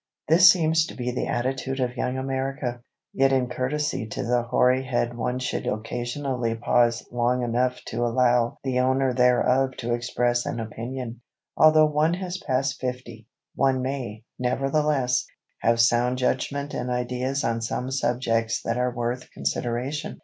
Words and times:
This 0.27 0.49
seems 0.49 0.87
to 0.87 0.95
be 0.95 1.11
the 1.11 1.27
attitude 1.27 1.79
of 1.79 1.95
Young 1.95 2.17
America. 2.17 2.81
Yet 3.13 3.31
in 3.31 3.47
courtesy 3.49 4.07
to 4.07 4.23
the 4.25 4.41
hoary 4.41 4.81
head 4.83 5.15
one 5.15 5.37
should 5.37 5.67
occasionally 5.67 6.55
pause 6.55 7.05
long 7.11 7.43
enough 7.43 7.79
to 7.89 7.97
allow 8.03 8.57
the 8.63 8.79
owner 8.79 9.13
thereof 9.13 9.77
to 9.77 9.93
express 9.93 10.43
an 10.47 10.59
opinion. 10.59 11.21
Although 11.55 11.85
one 11.85 12.15
has 12.15 12.39
passed 12.39 12.81
fifty, 12.81 13.27
one 13.53 13.83
may, 13.83 14.23
nevertheless, 14.39 15.23
have 15.59 15.79
sound 15.79 16.17
judgment 16.17 16.73
and 16.73 16.89
ideas 16.89 17.43
on 17.43 17.61
some 17.61 17.91
subjects 17.91 18.59
that 18.63 18.77
are 18.77 18.89
worth 18.95 19.29
consideration. 19.35 20.19